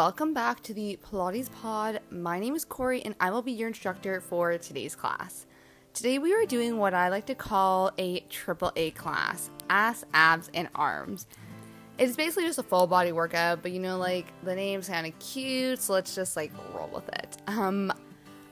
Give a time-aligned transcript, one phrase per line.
[0.00, 2.00] welcome back to the Pilates Pod.
[2.10, 5.44] My name is Corrie, and I will be your instructor for today's class.
[5.92, 10.50] Today, we are doing what I like to call a triple A class ass, abs,
[10.54, 11.26] and arms.
[11.98, 15.18] It's basically just a full body workout, but you know, like the name's kind of
[15.18, 17.36] cute, so let's just like roll with it.
[17.46, 17.92] Um,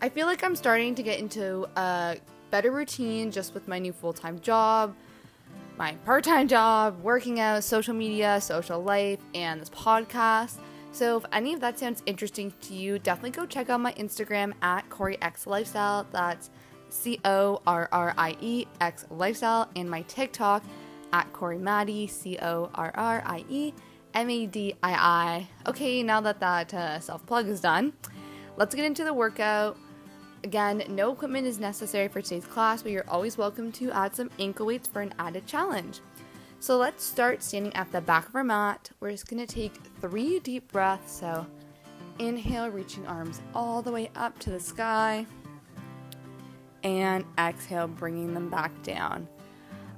[0.02, 2.18] I feel like I'm starting to get into a
[2.50, 4.94] better routine just with my new full time job
[5.78, 10.56] my part time job, working out, social media, social life, and this podcast.
[10.90, 14.52] So if any of that sounds interesting to you, definitely go check out my Instagram
[14.62, 16.06] at Corrie X Lifestyle.
[16.10, 16.50] That's
[16.88, 20.64] C O R R I E X Lifestyle, and my TikTok
[21.12, 23.74] at Corrie Maddie, C O R R I E
[24.14, 25.48] M A D I I.
[25.68, 27.92] Okay, now that that uh, self plug is done,
[28.56, 29.76] let's get into the workout.
[30.44, 34.30] Again, no equipment is necessary for today's class, but you're always welcome to add some
[34.38, 36.00] ankle weights for an added challenge.
[36.60, 38.90] So let's start standing at the back of our mat.
[39.00, 41.12] We're just gonna take three deep breaths.
[41.12, 41.46] So
[42.18, 45.26] inhale, reaching arms all the way up to the sky,
[46.82, 49.28] and exhale, bringing them back down.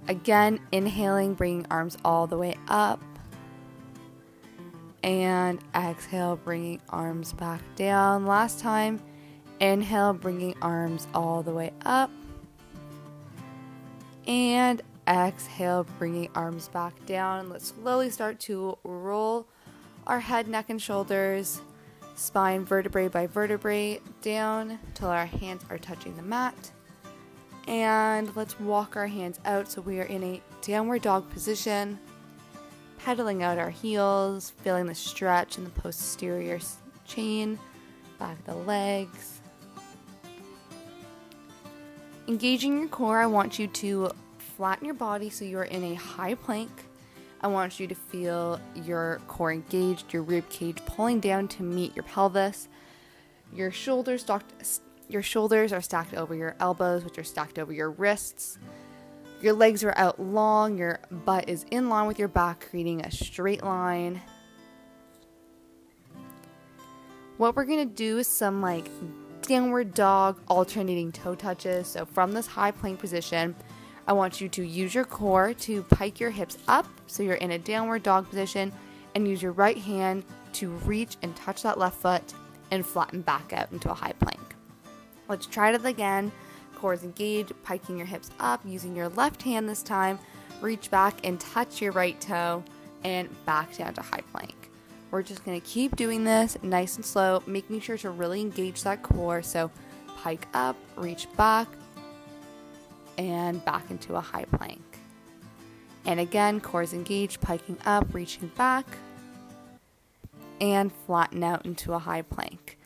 [0.09, 3.03] Again, inhaling, bringing arms all the way up,
[5.03, 8.27] and exhale, bringing arms back down.
[8.27, 9.01] Last time
[9.61, 12.11] Inhale, bringing arms all the way up.
[14.27, 17.49] And exhale, bringing arms back down.
[17.49, 19.47] Let's slowly start to roll
[20.07, 21.61] our head, neck, and shoulders,
[22.15, 26.73] spine vertebrae by vertebrae down till our hands are touching the mat.
[27.67, 31.99] And let's walk our hands out so we are in a downward dog position,
[32.99, 36.59] pedaling out our heels, feeling the stretch in the posterior
[37.07, 37.59] chain,
[38.19, 39.41] back of the legs.
[42.29, 44.11] Engaging your core, I want you to
[44.61, 46.71] flatten your body so you're in a high plank.
[47.41, 51.97] I want you to feel your core engaged, your rib cage pulling down to meet
[51.97, 52.69] your pelvis.
[53.55, 54.53] Your shoulders stacked,
[55.09, 58.59] your shoulders are stacked over your elbows, which are stacked over your wrists.
[59.41, 63.11] Your legs are out long, your butt is in line with your back, creating a
[63.11, 64.21] straight line.
[67.39, 68.91] What we're gonna do is some like
[69.41, 71.87] downward dog alternating toe touches.
[71.87, 73.57] So from this high plank position,
[74.11, 77.53] I want you to use your core to pike your hips up so you're in
[77.53, 78.73] a downward dog position
[79.15, 82.35] and use your right hand to reach and touch that left foot
[82.73, 84.41] and flatten back out into a high plank.
[85.29, 86.33] Let's try it again.
[86.75, 90.19] Core is engaged, piking your hips up, using your left hand this time.
[90.61, 92.65] Reach back and touch your right toe
[93.05, 94.73] and back down to high plank.
[95.13, 99.05] We're just to keep doing this nice and slow, making sure to really engage that
[99.05, 99.41] core.
[99.41, 99.71] So
[100.17, 101.69] pike up, reach back,
[103.19, 104.83] and back into a high plank.
[106.05, 108.87] And again, core is engaged, piking up, reaching back,
[110.61, 112.79] and flatten out into a high plank.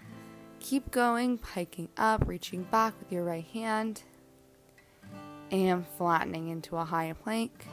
[0.61, 4.03] Keep going, piking up, reaching back with your right hand,
[5.51, 7.67] and flattening into a high plank.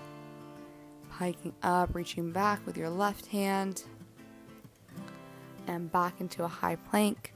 [1.09, 3.84] Piking up, reaching back with your left hand,
[5.67, 7.34] and back into a high plank.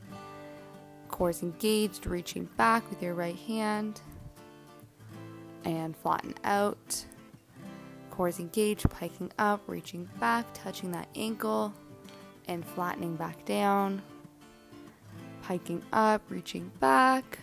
[1.08, 4.02] Core's engaged, reaching back with your right hand
[5.66, 7.06] and flatten out.
[8.12, 11.74] Core's engaged, piking up, reaching back, touching that ankle
[12.48, 14.02] and flattening back down.
[15.44, 17.40] Piking up, reaching back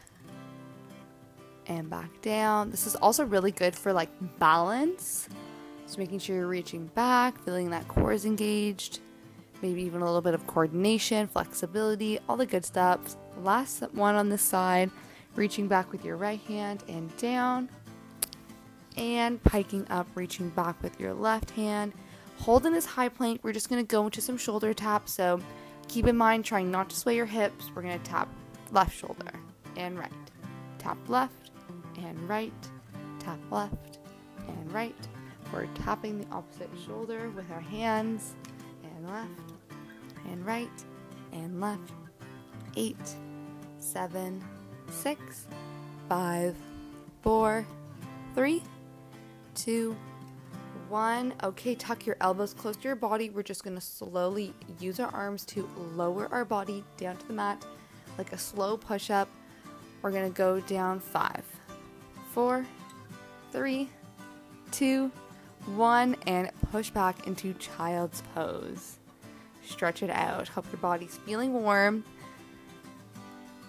[1.66, 2.70] and back down.
[2.70, 5.28] This is also really good for like balance.
[5.86, 9.00] So making sure you're reaching back, feeling that core is engaged
[9.62, 13.16] maybe even a little bit of coordination, flexibility, all the good stuff.
[13.42, 14.90] Last one on this side,
[15.36, 17.70] reaching back with your right hand and down,
[18.96, 21.92] and piking up, reaching back with your left hand.
[22.38, 25.12] Holding this high plank, we're just gonna go into some shoulder taps.
[25.12, 25.40] So
[25.88, 27.70] keep in mind, trying not to sway your hips.
[27.74, 28.28] We're gonna tap
[28.70, 29.32] left shoulder
[29.76, 30.12] and right,
[30.78, 31.50] tap left
[31.98, 32.52] and right,
[33.18, 33.98] tap left
[34.48, 34.96] and right.
[35.52, 38.34] We're tapping the opposite shoulder with our hands
[38.82, 39.52] and left
[40.30, 40.84] and right
[41.32, 41.92] and left.
[42.76, 42.96] Eight,
[43.78, 44.42] seven,
[44.90, 45.46] six,
[46.08, 46.56] five,
[47.22, 47.66] four,
[48.34, 48.62] three,
[49.62, 49.96] two,
[50.88, 51.34] one.
[51.42, 53.30] Okay, tuck your elbows close to your body.
[53.30, 57.64] We're just gonna slowly use our arms to lower our body down to the mat
[58.18, 59.28] like a slow push up.
[60.02, 61.44] We're gonna go down five,
[62.32, 62.66] four,
[63.52, 63.88] three,
[64.70, 65.10] two,
[65.76, 68.98] one, and push back into child's pose
[69.64, 70.48] stretch it out.
[70.48, 72.04] Hope your body's feeling warm.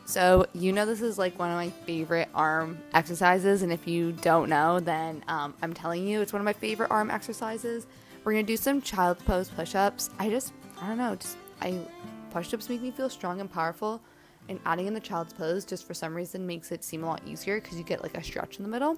[0.06, 3.62] So, you know, this is like one of my favorite arm exercises.
[3.62, 6.92] And if you don't know, then um, I'm telling you, it's one of my favorite
[6.92, 7.88] arm exercises.
[8.24, 10.10] We're going to do some child's pose push ups.
[10.20, 11.80] I just, I don't know, just, I
[12.32, 14.02] push ups make me feel strong and powerful,
[14.50, 17.22] and adding in the child's pose just for some reason makes it seem a lot
[17.26, 18.98] easier because you get like a stretch in the middle.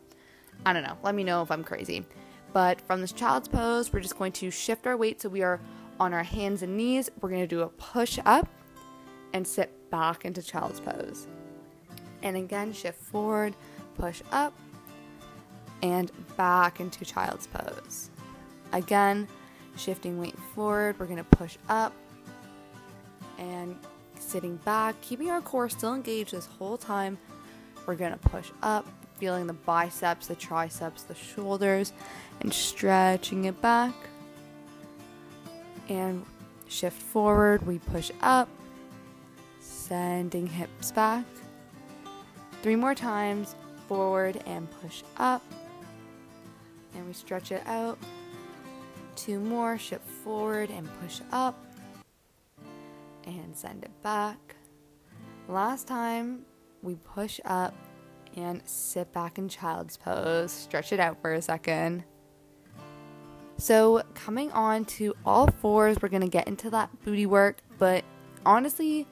[0.66, 0.98] I don't know.
[1.04, 2.06] Let me know if I'm crazy.
[2.54, 5.60] But from this child's pose, we're just going to shift our weight so we are
[6.00, 7.10] on our hands and knees.
[7.20, 8.48] We're going to do a push up
[9.34, 11.28] and sit back into child's pose.
[12.24, 13.54] And again, shift forward,
[13.98, 14.54] push up,
[15.82, 18.10] and back into child's pose.
[18.74, 19.28] Again,
[19.78, 21.94] shifting weight forward, we're to push up
[23.38, 23.78] and
[24.20, 27.18] sitting back, keeping our core still engaged this whole time.
[27.86, 31.94] We're to push up, feeling the biceps, the triceps, the shoulders,
[32.42, 33.94] and stretching it back.
[35.88, 36.26] And
[36.68, 38.50] shift forward, we push up,
[39.88, 41.26] sending hips back.
[42.64, 43.56] Three more times,
[43.88, 45.44] forward and push up.
[46.96, 48.00] And we stretch it out.
[49.16, 51.56] Two more, shift forward and push up.
[53.26, 54.56] And send it back.
[55.48, 56.46] Last time,
[56.82, 57.76] we push up
[58.36, 60.52] and sit back in child's pose.
[60.52, 62.04] Stretch it out for a second.
[63.58, 68.04] So, coming on to all fours, we're gonna get into that booty work, but
[68.46, 69.08] honestly,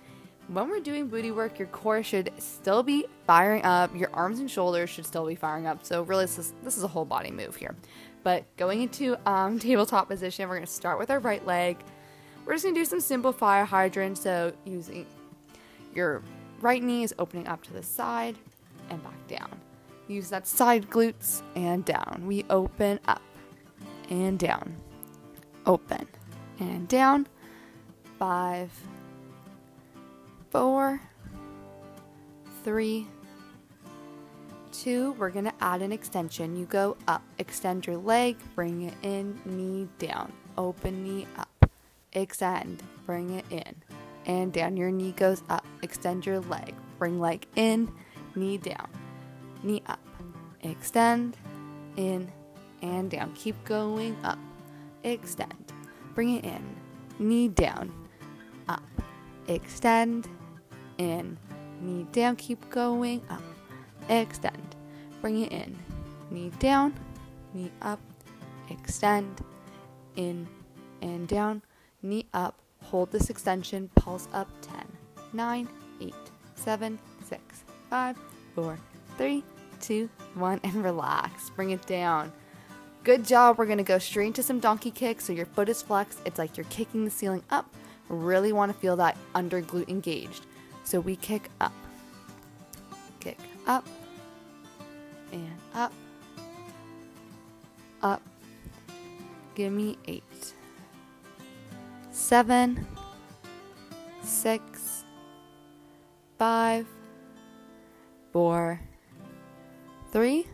[0.53, 4.49] when we're doing booty work, your core should still be firing up, your arms and
[4.49, 5.85] shoulders should still be firing up.
[5.85, 7.75] So, really, this is, this is a whole body move here.
[8.23, 11.77] But going into um, tabletop position, we're gonna start with our right leg.
[12.45, 15.05] We're just gonna do some simple fire hydrant, so using
[15.93, 16.21] your
[16.61, 18.35] right knee is opening up to the side
[18.89, 19.49] and back down.
[20.07, 22.23] Use that side glutes and down.
[22.25, 23.21] We open up
[24.09, 24.75] and down.
[25.65, 26.07] Open
[26.59, 27.27] and down.
[28.19, 28.71] Five,
[30.53, 31.01] four,
[32.63, 33.07] three,
[34.71, 35.13] two.
[35.13, 36.55] We're going to add an extension.
[36.55, 41.69] You go up, extend your leg, bring it in, knee down, open knee up,
[42.13, 43.75] extend, bring it in,
[44.27, 44.77] and down.
[44.77, 47.91] Your knee goes up, extend your leg, bring leg in,
[48.35, 48.87] knee down,
[49.63, 49.99] knee up,
[50.61, 51.35] extend,
[51.97, 52.31] in,
[52.83, 53.33] and down.
[53.33, 54.37] Keep going up.
[55.03, 55.73] Extend.
[56.13, 56.75] Bring it in.
[57.17, 57.91] Knee down.
[58.67, 58.83] Up.
[59.47, 60.27] Extend.
[60.97, 61.37] In.
[61.81, 62.35] Knee down.
[62.35, 63.41] Keep going up.
[64.09, 64.75] Extend.
[65.21, 65.77] Bring it in.
[66.31, 66.93] Knee down.
[67.53, 67.99] Knee up.
[68.69, 69.41] Extend.
[70.15, 70.47] In
[71.01, 71.61] and down.
[72.01, 72.59] Knee up.
[72.83, 73.89] Hold this extension.
[73.95, 74.85] Pulse up 10,
[75.33, 75.69] 9,
[76.01, 76.13] 8,
[76.55, 78.17] 7, 6, 5,
[78.55, 78.79] 4,
[79.17, 79.43] 3,
[79.81, 81.49] 2, 1, and relax.
[81.51, 82.31] Bring it down.
[83.03, 83.57] Good job.
[83.57, 85.25] We're going to go straight into some donkey kicks.
[85.25, 86.19] So your foot is flexed.
[86.25, 87.73] It's like you're kicking the ceiling up.
[88.09, 90.45] Really want to feel that under glute engaged.
[90.83, 91.73] So we kick up,
[93.19, 93.87] kick up,
[95.31, 95.93] and up,
[98.01, 98.21] up.
[99.55, 100.53] Give me eight,
[102.11, 102.85] seven,
[104.21, 105.03] six,
[106.37, 106.85] five,
[108.31, 108.79] four,
[110.11, 110.45] three,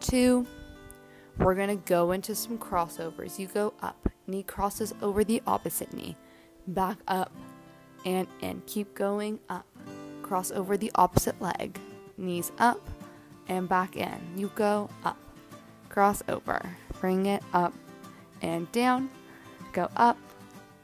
[0.00, 0.46] two,
[1.38, 3.38] we're to go into some crossovers.
[3.38, 6.16] You go up, knee crosses over the opposite knee,
[6.66, 7.32] back up
[8.04, 8.62] and in.
[8.66, 9.66] Keep going up.
[10.22, 11.78] Cross over the opposite leg,
[12.18, 12.86] knees up
[13.48, 14.18] and back in.
[14.36, 15.16] You go up,
[15.88, 16.60] cross over,
[17.00, 17.72] bring it up
[18.42, 19.08] and down,
[19.72, 20.18] go up,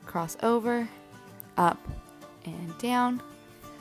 [0.06, 0.88] cross over,
[1.58, 1.78] up
[2.46, 3.22] and down.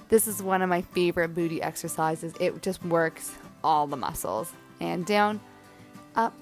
[0.09, 2.33] This is one of my favorite booty exercises.
[2.39, 4.51] It just works all the muscles.
[4.79, 5.39] And down,
[6.15, 6.33] up,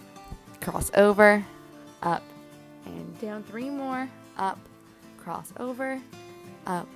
[0.62, 1.46] cross over,
[2.02, 2.24] up,
[2.86, 3.44] and down.
[3.44, 4.58] Three more, up,
[5.18, 6.02] cross over,
[6.68, 6.88] up,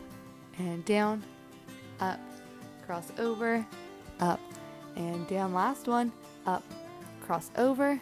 [0.57, 1.23] and down,
[1.99, 2.19] up,
[2.85, 3.65] cross over,
[4.19, 4.39] up,
[4.95, 5.53] and down.
[5.53, 6.11] Last one,
[6.45, 6.63] up,
[7.21, 7.99] cross over,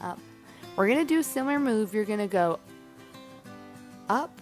[0.00, 0.18] up.
[0.76, 1.94] We're gonna do a similar move.
[1.94, 2.58] You're gonna go
[4.08, 4.40] up,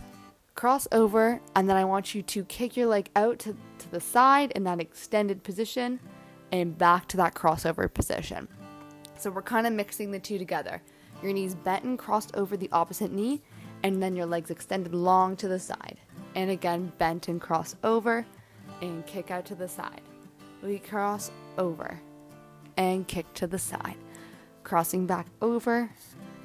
[0.54, 4.00] cross over, and then I want you to kick your leg out to, to the
[4.00, 6.00] side in that extended position
[6.52, 8.48] and back to that crossover position.
[9.16, 10.82] So we're kind of mixing the two together.
[11.22, 13.42] Your knees bent and crossed over the opposite knee,
[13.82, 15.98] and then your legs extended long to the side.
[16.34, 18.26] And again, bent and cross over
[18.80, 20.02] and kick out to the side.
[20.62, 22.00] We cross over
[22.76, 23.96] and kick to the side.
[24.62, 25.90] Crossing back over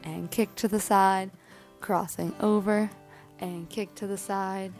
[0.04, 1.32] and kick to the side.
[1.80, 2.90] Crossing over
[3.40, 4.74] and kick to the side.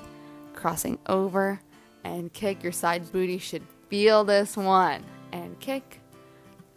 [0.54, 1.60] Crossing over
[2.04, 2.64] and kick.
[2.64, 5.04] Your side booty should feel this one.
[5.32, 6.02] And kick,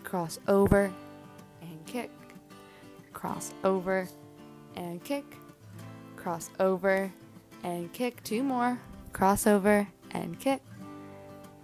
[0.04, 0.92] cross over
[1.62, 2.10] and kick,
[3.12, 4.08] cross over
[4.76, 5.24] and kick,
[6.16, 7.10] cross over
[7.62, 8.23] and kick.
[8.23, 8.81] Two more,
[9.12, 10.62] cross over and kick,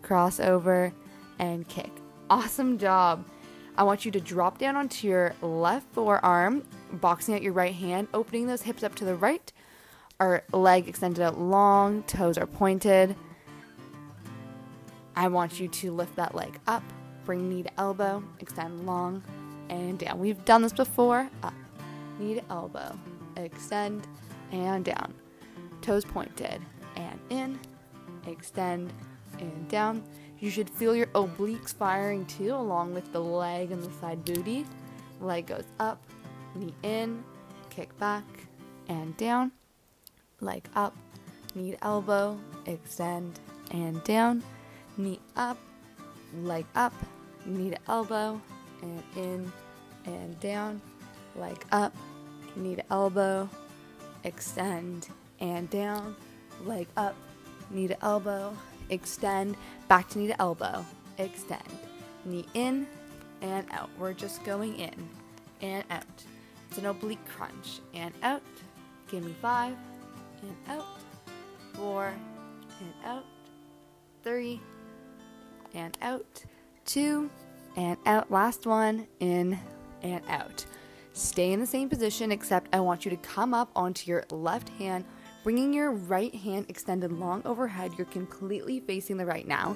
[0.02, 0.92] cross over
[1.38, 1.90] and kick.
[2.30, 3.24] Awesome job.
[3.76, 8.08] I want you to drop down onto your left forearm, boxing out your right hand,
[8.12, 9.52] opening those hips up to the right,
[10.20, 13.14] our leg extended out long, toes are pointed.
[15.14, 16.82] I want you to lift that leg up,
[17.24, 19.22] bring knee to elbow, extend long
[19.68, 20.18] and down.
[20.18, 21.30] We've done this before.
[21.42, 21.54] Up,
[22.18, 22.98] knee to elbow,
[23.36, 24.08] extend
[24.50, 25.14] and down.
[25.88, 26.60] Toes pointed
[26.96, 27.58] and in,
[28.26, 28.92] extend
[29.38, 30.02] and down.
[30.38, 34.66] You should feel your obliques firing too, along with the leg and the side booty.
[35.22, 35.98] Leg goes up,
[36.54, 37.24] knee in,
[37.70, 38.26] kick back
[38.90, 39.50] and down.
[40.42, 40.94] Leg up,
[41.54, 43.40] knee to elbow, extend
[43.70, 44.42] and down.
[44.98, 45.56] Knee up,
[46.42, 46.92] leg up,
[47.46, 48.38] knee to elbow,
[48.82, 49.52] and in
[50.04, 50.82] and down.
[51.34, 51.96] Leg up,
[52.56, 53.48] knee to elbow,
[54.24, 55.08] extend
[55.40, 56.16] and down.
[56.64, 57.14] Leg up,
[57.70, 58.56] knee to elbow,
[58.90, 60.84] extend, back to knee to elbow,
[61.18, 61.62] extend,
[62.24, 62.86] knee in
[63.42, 63.90] and out.
[63.98, 65.08] We're just going in
[65.60, 66.04] and out.
[66.68, 68.42] It's an oblique crunch and out.
[69.08, 69.76] Give me five
[70.42, 70.86] and out,
[71.74, 72.12] four
[72.80, 73.24] and out,
[74.22, 74.60] three
[75.74, 76.44] and out,
[76.84, 77.30] two
[77.76, 78.30] and out.
[78.30, 79.58] Last one in
[80.02, 80.64] and out.
[81.12, 84.68] Stay in the same position, except I want you to come up onto your left
[84.70, 85.04] hand
[85.48, 89.74] Bringing your right hand extended long overhead, you're completely facing the right now.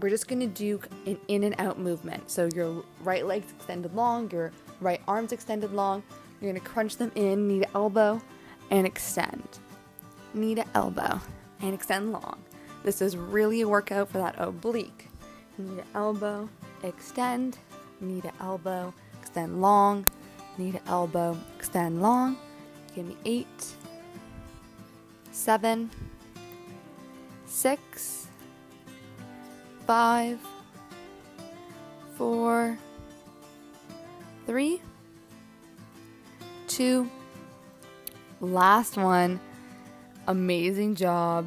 [0.00, 2.30] We're just gonna do an in and out movement.
[2.30, 6.04] So your right leg's extended long, your right arm's extended long.
[6.40, 8.22] You're gonna crunch them in, knee to elbow,
[8.70, 9.58] and extend.
[10.34, 11.20] Knee to elbow,
[11.62, 12.40] and extend long.
[12.84, 15.08] This is really a workout for that oblique.
[15.58, 16.48] Knee to elbow,
[16.84, 17.58] extend,
[18.00, 20.06] knee to elbow, extend long,
[20.58, 22.38] knee to elbow, extend long.
[22.94, 23.74] Give me eight,
[25.36, 25.90] seven,
[27.44, 28.26] six,
[29.86, 30.40] five,
[32.16, 32.76] four,
[34.46, 34.80] three,
[36.66, 37.08] two,
[38.40, 39.38] last one.
[40.26, 41.46] Amazing job.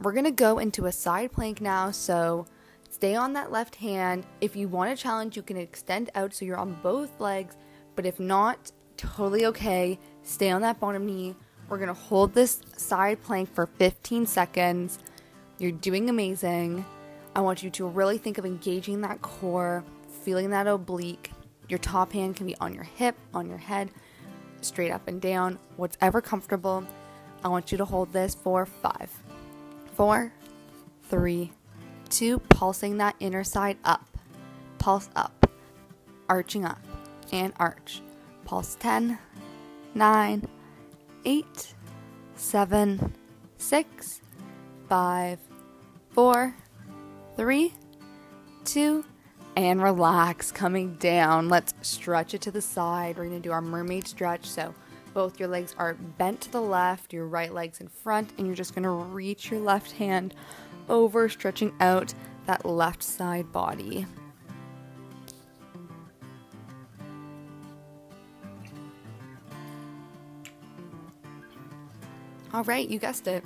[0.00, 2.46] We're gonna go into a side plank now, so
[2.88, 4.24] stay on that left hand.
[4.40, 7.56] If you want a challenge, you can extend out so you're on both legs,
[7.96, 9.98] but if not, totally okay.
[10.22, 11.34] Stay on that bottom knee
[11.70, 14.98] we're gonna hold this side plank for 15 seconds.
[15.58, 16.84] You're doing amazing.
[17.34, 19.84] I want you to really think of engaging that core,
[20.24, 21.30] feeling that oblique.
[21.68, 23.90] Your top hand can be on your hip, on your head,
[24.60, 26.84] straight up and down, whatever comfortable.
[27.44, 29.10] I want you to hold this for five,
[29.94, 30.32] four,
[31.08, 31.52] three,
[32.08, 34.04] two, pulsing that inner side up,
[34.78, 35.48] pulse up,
[36.28, 36.80] arching up,
[37.32, 38.02] and arch.
[38.44, 39.16] Pulse 10,
[39.94, 40.48] 9,
[41.24, 41.74] eight,
[42.34, 43.14] seven,
[43.58, 44.20] six,
[44.88, 45.38] five,
[46.10, 46.54] four,
[47.36, 47.72] three,
[48.64, 49.04] two,
[49.56, 50.52] and relax.
[50.52, 51.48] Coming down.
[51.48, 53.16] Let's stretch it to the side.
[53.16, 54.46] We're going to do our mermaid stretch.
[54.46, 54.74] So
[55.12, 58.56] both your legs are bent to the left, your right leg's in front, and you're
[58.56, 60.34] just going to reach your left hand
[60.88, 62.14] over, stretching out
[62.46, 64.06] that left side body.
[72.60, 73.42] All right, you guessed it.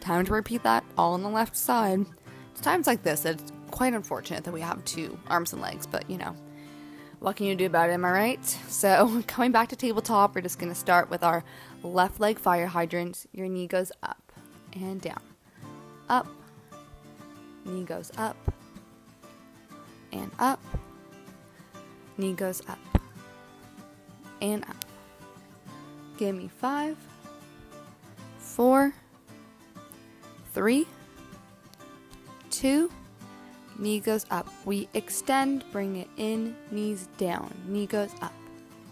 [0.00, 2.04] Time to repeat that all on the left side.
[2.50, 5.86] It's times like this that it's quite unfortunate that we have two arms and legs,
[5.86, 6.36] but you know,
[7.20, 8.44] what can you do about it, am I right?
[8.44, 11.42] So, coming back to tabletop, we're just gonna start with our
[11.82, 13.24] left leg fire hydrant.
[13.32, 14.30] Your knee goes up
[14.74, 15.22] and down,
[16.10, 16.26] up,
[17.64, 18.36] knee goes up,
[20.12, 20.60] and up,
[22.18, 23.00] knee goes up,
[24.42, 24.84] and up.
[26.18, 26.98] Give me five
[28.50, 28.92] four,
[30.52, 30.86] three,
[32.50, 32.90] two,
[33.78, 34.48] knee goes up.
[34.64, 37.54] We extend, bring it in, knees down.
[37.66, 38.34] Knee goes up.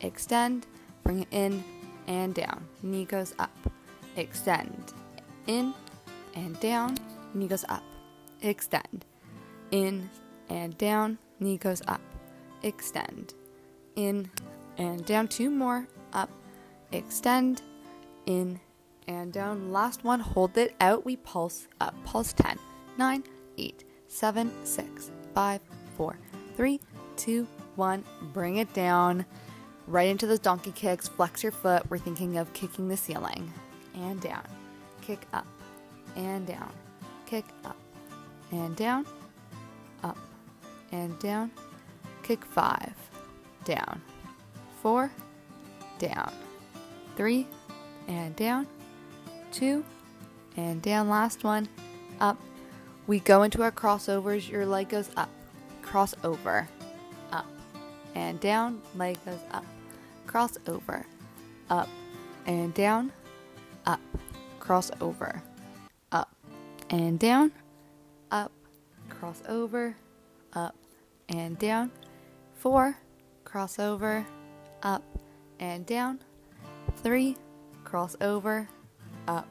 [0.01, 0.67] Extend,
[1.03, 1.65] bring it in
[2.07, 2.67] and down.
[2.83, 3.51] Knee goes up.
[4.17, 4.93] Extend,
[5.47, 5.75] in
[6.35, 6.97] and down.
[7.35, 7.83] Knee goes up.
[8.43, 9.05] Extend,
[9.73, 10.09] in
[10.49, 11.19] and down.
[11.41, 12.01] Knee goes up.
[12.63, 13.35] Extend,
[13.97, 14.31] in
[14.79, 15.27] and down.
[15.27, 15.89] Two more.
[16.13, 16.31] Up,
[16.93, 17.61] extend,
[18.25, 18.61] in
[19.09, 19.73] and down.
[19.73, 21.05] Last one, hold it out.
[21.05, 21.95] We pulse up.
[22.05, 22.59] Pulse 10,
[22.99, 23.25] 9,
[23.57, 25.61] 8, 7, 6, 5,
[25.97, 26.19] 4,
[26.57, 26.81] 3,
[27.17, 28.05] 2, 1.
[28.33, 29.25] Bring it down.
[29.87, 31.09] Right into those donkey kicks.
[31.09, 31.91] Flex your foot.
[31.91, 33.53] We're thinking of kicking the ceiling.
[33.95, 34.47] And down.
[35.01, 35.47] Kick up.
[36.15, 36.71] And down.
[37.25, 37.77] Kick up.
[38.53, 39.07] And down.
[40.05, 40.19] Up.
[40.93, 41.51] And down.
[42.23, 42.95] Kick five.
[43.65, 44.03] Down.
[44.83, 45.11] Four.
[45.99, 46.33] Down.
[47.17, 47.47] Three.
[48.07, 48.67] And down
[49.53, 49.85] two,
[50.57, 51.09] and down.
[51.09, 51.69] Last one,
[52.21, 52.39] up.
[53.07, 54.49] We go into our crossovers.
[54.49, 55.31] Your leg goes up,
[55.83, 56.67] crossover,
[57.33, 57.47] up,
[58.15, 58.83] and down.
[58.95, 59.65] Leg goes up,
[60.27, 61.05] crossover,
[61.71, 61.89] up,
[62.47, 63.13] and down,
[63.87, 64.01] up,
[64.61, 65.43] cross over,
[66.13, 66.31] up.
[66.91, 67.53] And down,
[68.31, 68.53] up,
[69.09, 69.95] cross over,
[70.53, 70.75] up.
[71.29, 71.91] And down.
[72.55, 72.97] Four,
[73.45, 74.27] cross over,
[74.83, 75.03] up.
[75.61, 76.21] And down.
[76.97, 77.37] Three,
[77.85, 78.69] cross over,
[79.29, 79.47] up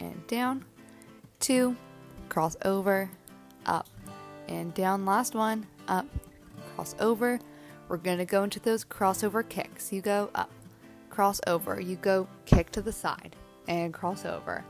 [0.00, 0.64] and down.
[1.40, 1.76] Two,
[2.30, 3.10] cross over,
[3.66, 3.86] up
[4.48, 5.04] and down.
[5.04, 6.06] Last one, up,
[6.74, 7.38] cross over.
[7.88, 9.92] We're going to go into those crossover kicks.
[9.92, 10.50] You go up,
[11.10, 11.80] cross over.
[11.80, 14.64] You go kick to the side and cross over.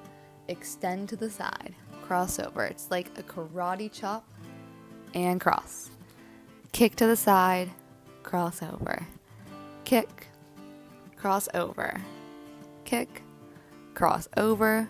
[0.48, 2.64] Extend to the side, cross over.
[2.64, 4.24] It's like a karate chop
[5.14, 5.90] and cross.
[6.72, 7.70] Kick to the side,
[8.22, 9.06] cross over.
[9.84, 10.28] Kick,
[11.16, 12.00] cross over.
[12.84, 13.22] Kick,
[13.98, 14.88] cross over.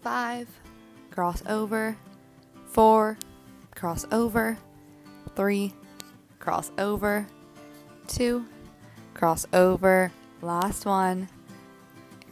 [0.00, 0.48] Five,
[1.10, 1.94] cross over.
[2.64, 3.18] Four,
[3.74, 4.56] cross over.
[5.36, 5.74] Three,
[6.38, 7.26] cross over.
[8.06, 8.46] Two,
[9.12, 10.10] cross over.
[10.40, 11.28] Last one,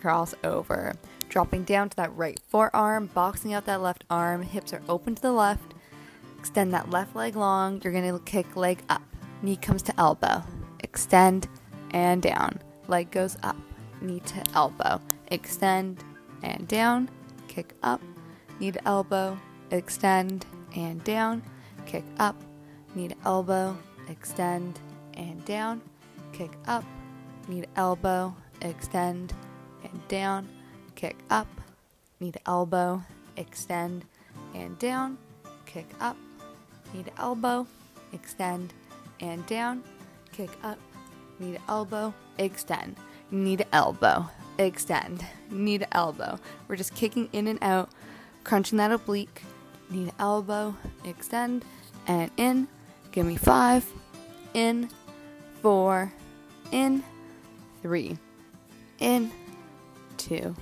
[0.00, 0.94] cross over.
[1.28, 4.40] Dropping down to that right forearm, boxing out that left arm.
[4.40, 5.74] Hips are open to the left.
[6.38, 7.82] Extend that left leg long.
[7.84, 9.02] You're to kick leg up.
[9.42, 10.42] Knee comes to elbow.
[10.80, 11.48] Extend
[11.90, 12.60] and down.
[12.86, 13.56] Leg goes up.
[14.00, 15.02] Knee to elbow.
[15.30, 16.02] Extend
[16.42, 17.10] and down.
[17.48, 18.00] Kick up.
[18.58, 19.38] Knee to elbow.
[19.70, 21.42] Extend and down.
[21.86, 22.36] Kick up.
[22.94, 23.76] Knee to elbow.
[24.08, 24.80] Extend
[25.14, 25.82] and down.
[26.32, 26.84] Kick up.
[27.46, 28.34] Knee to elbow.
[28.62, 29.34] Extend
[29.84, 30.48] and down.
[30.94, 31.48] Kick up.
[32.20, 33.02] Knee to elbow.
[33.36, 34.04] Extend
[34.54, 35.18] and down.
[35.66, 36.16] Kick up.
[36.92, 37.66] Knee to elbow.
[38.12, 38.72] Extend
[39.20, 39.84] and down.
[40.32, 40.78] Kick up.
[41.38, 42.14] Knee to elbow.
[42.38, 42.96] Extend.
[43.30, 44.28] Knee to elbow.
[44.58, 45.24] Extend.
[45.50, 46.38] Knee to elbow.
[46.66, 47.90] We're just kicking in and out,
[48.44, 49.42] crunching that oblique.
[49.90, 50.76] Knee to elbow.
[51.04, 51.64] Extend
[52.06, 52.68] and in.
[53.12, 53.86] Give me five.
[54.54, 54.90] In.
[55.62, 56.12] Four.
[56.72, 57.02] In.
[57.82, 58.18] Three.
[58.98, 59.30] In.
[60.16, 60.54] Two.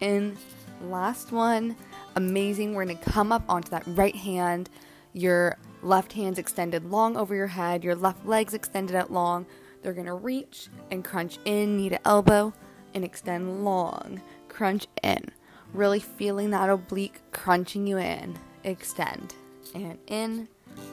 [0.00, 0.36] In.
[0.82, 1.76] Last one.
[2.14, 2.74] Amazing.
[2.74, 4.70] We're going to come up onto that right hand.
[5.12, 7.82] Your left hand's extended long over your head.
[7.82, 9.46] Your left leg's extended out long.
[9.82, 12.52] They're going to reach and crunch in, knee to elbow,
[12.96, 14.22] and extend long.
[14.48, 15.30] Crunch in.
[15.74, 18.38] Really feeling that oblique crunching you in.
[18.64, 19.34] Extend
[19.74, 20.48] and in,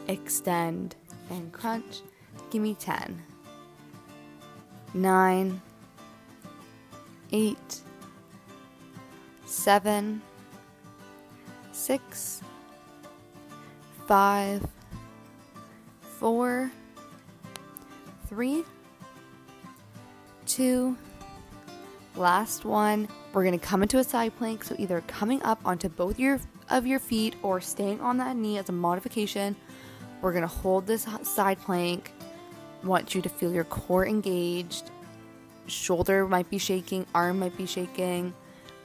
[0.10, 0.96] extend
[1.30, 2.02] and crunch.
[2.52, 3.24] Give me 10.
[4.94, 5.62] 9,
[7.32, 7.58] 8,
[9.46, 10.22] 7,
[11.72, 12.42] 6,
[14.08, 14.68] 5,
[16.20, 16.72] 4,
[18.28, 18.64] 3,
[20.46, 20.98] 2,
[22.16, 23.08] last one.
[23.34, 26.88] We're to come into a side plank, so either coming up onto both your of
[26.88, 29.56] your feet or staying on that knee as a modification.
[30.22, 32.14] We're to hold this side plank.
[32.84, 34.92] Want you to feel your core engaged.
[35.68, 38.34] Shoulder might be shaking, arm might be shaking.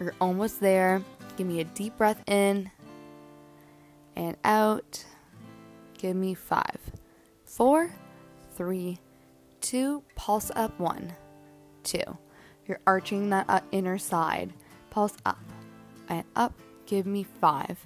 [0.00, 1.02] You're almost there.
[1.36, 2.70] Give me a deep breath in
[4.16, 5.04] and out.
[5.98, 6.78] Give me five,
[7.44, 7.90] four,
[8.56, 8.98] three,
[9.60, 10.02] two.
[10.14, 11.12] Pulse up one,
[11.82, 12.18] two.
[12.68, 14.52] You're arching that uh, inner side.
[14.90, 15.40] Pulse up
[16.08, 16.52] and up.
[16.86, 17.78] Give me five,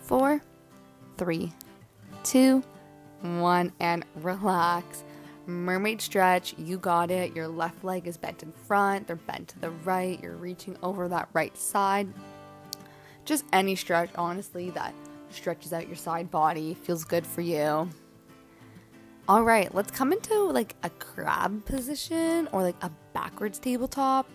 [0.00, 0.42] four,
[1.16, 1.52] three,
[2.22, 2.62] two,
[3.22, 5.02] one, and relax.
[5.46, 7.34] Mermaid stretch, you got it.
[7.34, 10.22] Your left leg is bent in front, they're bent to the right.
[10.22, 12.08] You're reaching over that right side.
[13.24, 14.94] Just any stretch, honestly, that
[15.30, 17.88] stretches out your side body, feels good for you.
[19.28, 24.26] All right, let's come into like a crab position or like a backwards tabletop.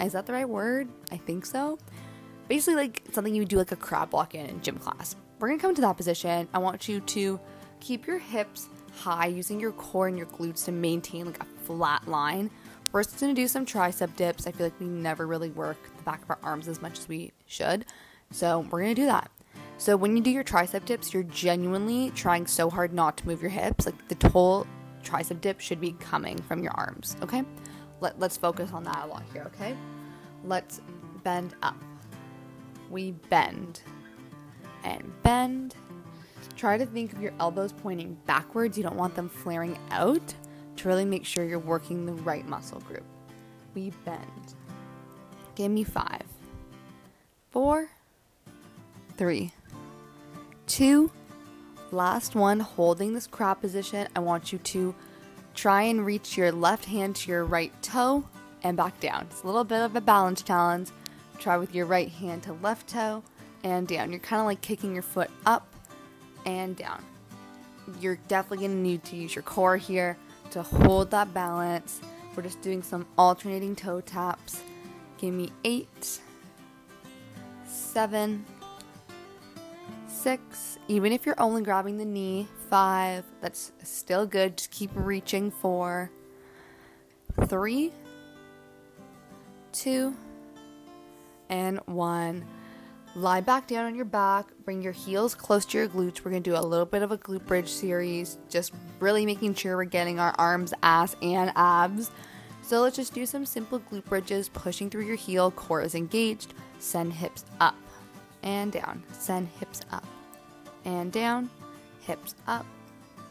[0.00, 0.88] Is that the right word?
[1.12, 1.78] I think so.
[2.48, 5.16] Basically, like something you do like a crab walk in in gym class.
[5.38, 6.48] We're gonna come to that position.
[6.54, 7.38] I want you to
[7.80, 12.08] keep your hips high using your core and your glutes to maintain like a flat
[12.08, 12.50] line.
[12.92, 14.46] We're just gonna do some tricep dips.
[14.46, 17.06] I feel like we never really work the back of our arms as much as
[17.06, 17.84] we should.
[18.30, 19.30] So we're gonna do that.
[19.80, 23.40] So when you do your tricep dips, you're genuinely trying so hard not to move
[23.40, 23.86] your hips.
[23.86, 24.66] Like the whole
[25.02, 27.44] tricep dip should be coming from your arms, okay?
[28.02, 29.74] Let, let's focus on that a lot here, okay?
[30.44, 30.82] Let's
[31.24, 31.82] bend up.
[32.90, 33.80] We bend
[34.84, 35.76] and bend.
[36.56, 38.76] Try to think of your elbows pointing backwards.
[38.76, 40.34] You don't want them flaring out
[40.76, 43.04] to really make sure you're working the right muscle group.
[43.74, 44.54] We bend.
[45.54, 46.24] Give me five,
[47.50, 47.88] four,
[49.16, 49.54] three,
[50.70, 51.10] two,
[51.90, 54.06] last one, holding this crab position.
[54.14, 54.94] I want you to
[55.52, 58.24] try and reach your left hand to your right toe
[58.62, 59.26] and back down.
[59.30, 60.90] It's a little bit of a balance challenge.
[61.40, 63.24] Try with your right hand to left toe
[63.64, 64.12] and down.
[64.12, 65.66] You're kind of like kicking your foot up
[66.46, 67.04] and down.
[68.00, 70.16] You're definitely going to need to use your core here
[70.52, 72.00] to hold that balance.
[72.36, 74.62] We're just doing some alternating toe taps.
[75.18, 76.20] Give me eight,
[77.66, 78.44] seven,
[80.20, 84.58] six, even if you're only grabbing the knee, five, that's still good.
[84.58, 85.50] Just keep reaching.
[85.50, 86.10] Four,
[87.46, 87.92] three,
[89.72, 90.14] two,
[91.48, 92.44] and one.
[93.16, 96.24] Lie back down on your back, bring your heels close to your glutes.
[96.24, 99.76] We're gonna do a little bit of a glute bridge series, just really making sure
[99.76, 102.10] we're getting our arms, ass, and abs.
[102.62, 106.54] So let's just do some simple glute bridges, pushing through your heel, core is engaged,
[106.78, 107.74] send hips up
[108.42, 110.04] and down, send hips up
[110.84, 111.50] and down,
[112.00, 112.66] hips up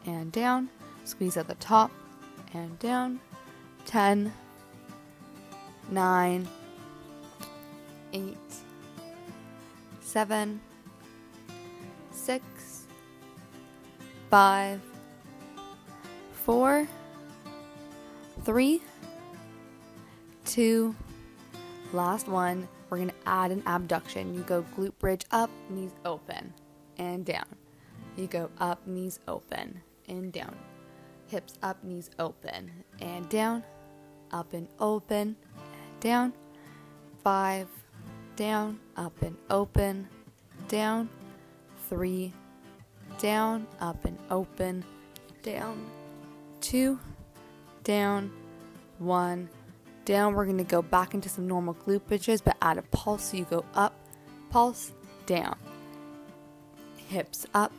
[0.06, 0.70] and down,
[1.06, 1.92] squeeze at the top
[2.54, 3.20] and down,
[3.86, 4.32] 10,
[5.92, 6.48] 9,
[8.14, 8.38] 8,
[10.02, 10.62] 7,
[12.12, 12.44] 6,
[14.30, 14.82] 5,
[16.34, 16.88] 4,
[18.44, 18.82] 3,
[20.46, 20.96] 2,
[21.94, 22.68] last one.
[22.90, 24.34] We're going to add an abduction.
[24.34, 26.54] You go glute bridge up, knees open,
[26.98, 27.46] and down.
[28.16, 30.56] You go up, knees open, and down.
[31.28, 33.64] Hips up, knees open, and down.
[34.32, 36.34] Up and open, and down.
[37.24, 37.68] Five,
[38.36, 40.08] down, up and open,
[40.68, 41.10] down.
[41.90, 42.34] Three,
[43.20, 44.84] down, up and open,
[45.44, 45.86] down.
[46.62, 47.00] Two,
[47.84, 48.32] down,
[48.98, 49.50] one,
[50.10, 50.34] down.
[50.34, 53.26] We're going to go back into some normal glute bridges, but add a pulse.
[53.26, 53.94] So you go up,
[54.50, 54.92] pulse,
[55.28, 55.56] down.
[56.98, 57.72] Hips up,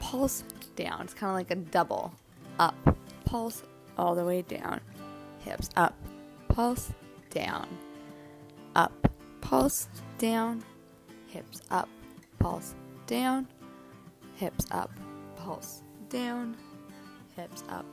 [0.00, 0.44] pulse,
[0.76, 1.02] down.
[1.02, 2.14] It's kind of like a double.
[2.58, 3.62] Up, pulse,
[3.98, 4.80] all the way down.
[5.40, 5.94] Hips up,
[6.48, 6.90] pulse,
[7.28, 7.68] down.
[8.74, 10.64] Up, pulse, down.
[11.28, 11.90] Hips up,
[12.38, 12.74] pulse,
[13.06, 13.46] down.
[14.36, 14.90] Hips up,
[15.36, 16.56] pulse, down.
[17.36, 17.84] Hips up,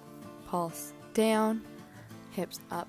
[0.47, 1.61] pulse, down.
[2.31, 2.87] Hips up,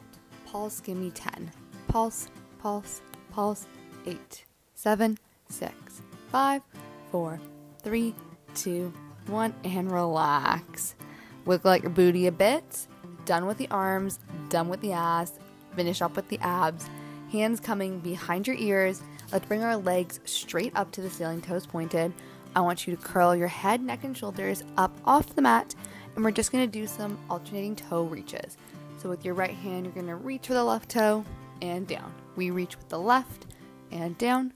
[0.52, 0.80] pulse.
[0.80, 1.50] Give me 10.
[1.88, 3.00] Pulse, pulse,
[3.32, 3.66] pulse.
[4.04, 6.62] 8, 7, 6, 5,
[7.10, 7.40] 4,
[7.82, 8.14] 3,
[8.54, 8.92] 2,
[9.26, 9.54] 1.
[9.64, 10.94] And relax.
[11.46, 12.86] Wiggle out your booty a bit.
[13.24, 15.32] Done with the arms, done with the ass.
[15.74, 16.88] Finish up with the abs.
[17.30, 19.02] Hands coming behind your ears.
[19.32, 22.12] Let's bring our legs straight up to the ceiling, toes pointed.
[22.54, 25.74] I want you to curl your head, neck, and shoulders up off the mat,
[26.14, 28.58] and we're just gonna do some alternating toe reaches.
[29.02, 31.24] So, with your right hand, you're gonna reach for the left toe
[31.60, 32.14] and down.
[32.36, 33.46] We reach with the left
[33.90, 34.52] and down,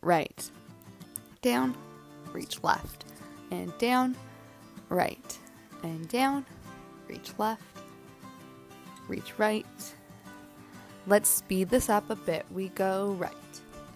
[0.00, 0.48] right,
[1.42, 1.74] down,
[2.32, 3.04] reach left,
[3.50, 4.14] and down,
[4.88, 5.38] right,
[5.82, 6.46] and down,
[7.08, 7.64] reach left,
[9.08, 9.66] reach right.
[11.08, 12.46] Let's speed this up a bit.
[12.52, 13.34] We go right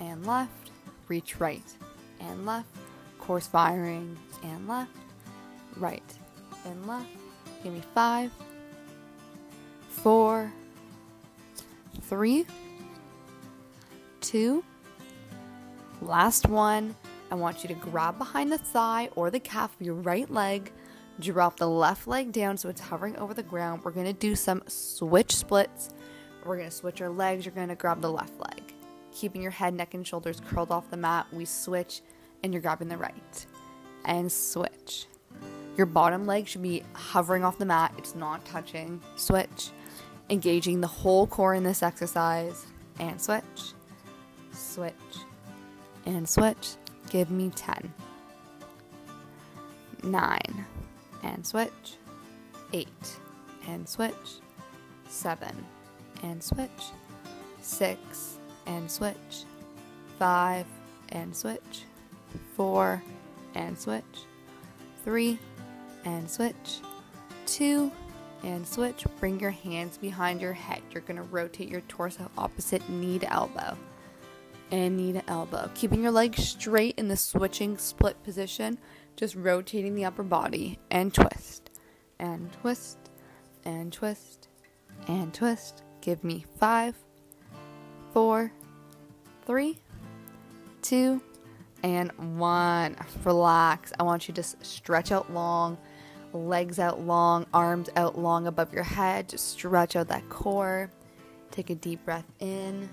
[0.01, 0.73] and left,
[1.07, 1.63] reach right
[2.19, 2.67] and left,
[3.21, 4.91] course firing and left,
[5.77, 6.19] right
[6.65, 7.07] and left.
[7.63, 8.33] Give me five,
[10.03, 10.53] four,
[12.03, 12.47] three,
[14.21, 14.65] two,
[16.01, 16.95] last one.
[17.31, 20.73] I want you to grab behind the thigh or the calf of your right leg,
[21.21, 23.83] drop the left leg down so it's hovering over the ground.
[23.85, 25.91] We're gonna do some switch splits.
[26.45, 27.45] We're gonna switch our legs.
[27.45, 28.73] You're gonna grab the left leg,
[29.13, 31.27] keeping your head, neck, and shoulders curled off the mat.
[31.33, 32.03] We switch,
[32.43, 33.47] and you're grabbing the right,
[34.05, 35.07] and switch.
[35.77, 39.01] Your bottom leg should be hovering off the mat, it's not touching.
[39.17, 39.71] Switch,
[40.31, 42.67] engaging the whole core in this exercise,
[42.99, 43.73] and switch,
[44.53, 44.95] switch,
[46.07, 46.75] and switch.
[47.11, 47.95] Give me 10,
[50.03, 50.41] 9,
[51.23, 51.97] and switch,
[52.73, 52.89] 8,
[53.67, 54.15] and switch,
[55.09, 55.49] 7,
[56.23, 56.69] and switch,
[57.63, 58.37] 6,
[58.67, 59.45] and switch,
[60.19, 60.67] 5,
[61.11, 61.85] and switch,
[62.57, 63.03] 4,
[63.55, 64.05] and switch,
[65.05, 65.39] 3,
[66.05, 66.81] and switch,
[67.47, 67.91] 2,
[68.43, 69.05] and switch.
[69.21, 70.83] Bring your hands behind your head.
[70.91, 73.77] You're going to rotate your torso opposite knee to elbow
[74.71, 75.71] and knee to elbow.
[75.75, 78.79] Keeping your legs straight in the switching split position,
[79.17, 81.71] just rotating the upper body and twist
[82.19, 82.99] and twist
[83.65, 84.49] and twist
[85.07, 85.83] and twist.
[86.01, 86.95] Give me five,
[88.13, 88.53] four,
[89.47, 89.79] three,
[90.83, 91.21] two,
[91.83, 92.97] and one.
[93.25, 93.93] Relax.
[93.99, 95.79] I want you to stretch out long,
[96.33, 99.29] legs out long, arms out long above your head.
[99.29, 100.91] Just stretch out that core.
[101.51, 102.89] Take a deep breath in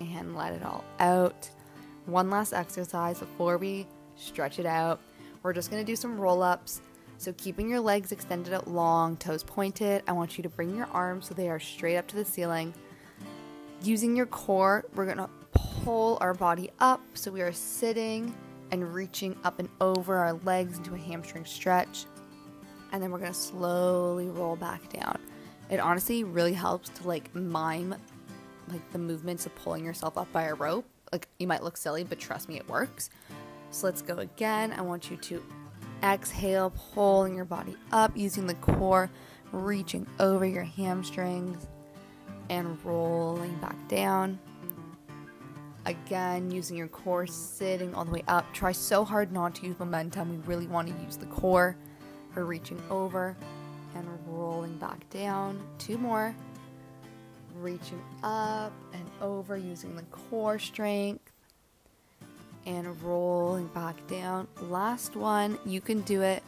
[0.00, 1.50] and let it all out.
[2.06, 5.00] One last exercise before we stretch it out.
[5.42, 6.80] We're just to do some roll ups.
[7.18, 10.86] So, keeping your legs extended out long, toes pointed, I want you to bring your
[10.86, 12.72] arms so they are straight up to the ceiling.
[13.82, 18.34] Using your core, we're to pull our body up so we are sitting
[18.72, 22.06] and reaching up and over our legs into a hamstring stretch.
[22.92, 25.18] And then we're to slowly roll back down.
[25.70, 27.94] It honestly really helps to like mime
[28.68, 30.84] like the movements of pulling yourself up by a rope.
[31.12, 33.10] like you might look silly, but trust me, it works.
[33.70, 34.72] So let's go again.
[34.72, 35.42] I want you to
[36.02, 39.10] exhale, pulling your body up using the core,
[39.52, 41.66] reaching over your hamstrings
[42.48, 44.38] and rolling back down.
[45.86, 48.52] Again, using your core, sitting all the way up.
[48.52, 50.30] Try so hard not to use momentum.
[50.30, 51.76] We really want to use the core
[52.32, 53.36] for reaching over
[53.94, 55.60] and rolling back down.
[55.78, 56.34] Two more.
[57.56, 61.32] Reaching up and over using the core strength
[62.66, 64.48] and rolling back down.
[64.62, 66.42] Last one, you can do it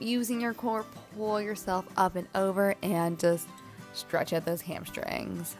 [0.00, 0.84] using your core.
[1.16, 3.46] Pull yourself up and over and just
[3.92, 5.56] stretch out those hamstrings.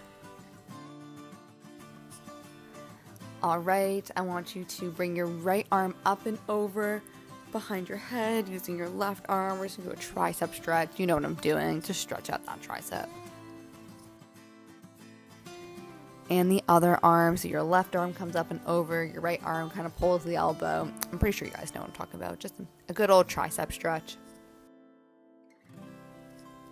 [3.40, 7.01] All right, I want you to bring your right arm up and over
[7.53, 9.61] behind your head using your left arm.
[9.61, 10.90] We're just gonna do a tricep stretch.
[10.96, 13.09] You know what I'm doing to stretch out that tricep.
[16.31, 19.70] And the other arm, so your left arm comes up and over, your right arm
[19.70, 20.90] kind of pulls the elbow.
[21.12, 22.40] I'm pretty sure you guys know what I'm talking about.
[22.40, 22.55] Just
[22.88, 24.16] a good old tricep stretch.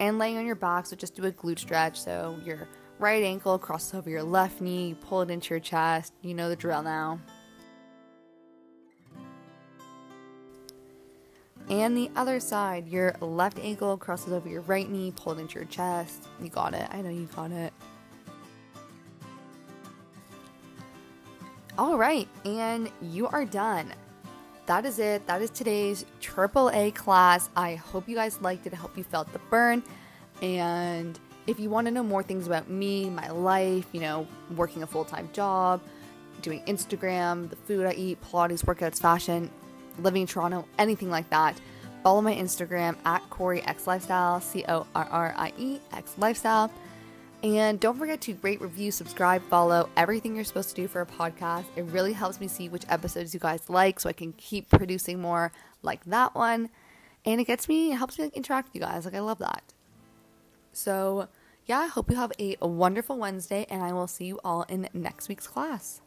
[0.00, 1.98] And laying on your back, so just do a glute stretch.
[1.98, 6.12] So your right ankle crosses over your left knee, you pull it into your chest.
[6.22, 7.20] You know the drill now.
[11.68, 15.56] And the other side, your left ankle crosses over your right knee, pull it into
[15.56, 16.28] your chest.
[16.40, 16.88] You got it.
[16.92, 17.72] I know you got it.
[21.78, 23.92] All right, and you are done.
[24.66, 25.26] That is it.
[25.26, 27.50] That is today's AAA class.
[27.54, 28.72] I hope you guys liked it.
[28.72, 29.82] I hope you felt the burn.
[30.40, 34.82] And if you want to know more things about me, my life, you know, working
[34.82, 35.80] a full time job,
[36.42, 39.50] doing Instagram, the food I eat, Pilates, workouts, fashion,
[39.98, 41.58] living in Toronto, anything like that,
[42.02, 46.70] follow my Instagram at Corrie X Lifestyle, C O R R I E X Lifestyle.
[47.42, 51.06] And don't forget to rate, review, subscribe, follow everything you're supposed to do for a
[51.06, 51.66] podcast.
[51.76, 55.20] It really helps me see which episodes you guys like so I can keep producing
[55.20, 56.70] more like that one.
[57.24, 59.04] And it gets me, it helps me like, interact with you guys.
[59.04, 59.62] Like, I love that.
[60.72, 61.28] So,
[61.66, 64.88] yeah, I hope you have a wonderful Wednesday, and I will see you all in
[64.94, 66.00] next week's class.